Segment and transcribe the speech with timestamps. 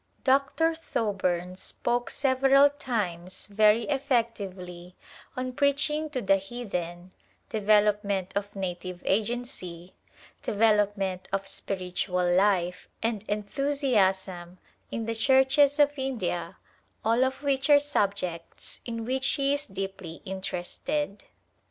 [0.23, 0.73] Dr.
[0.73, 7.11] Thoburn spoke several times very effectively Decennial Conference at Calcittta on Preaching to the Heathen,
[7.51, 9.93] Development of Native Agency,
[10.41, 14.57] Development of Spiritual Life and Enthu siasm
[14.89, 16.57] in the Churches of India,
[17.05, 21.25] all of which are sub jects in which he is deeply interested.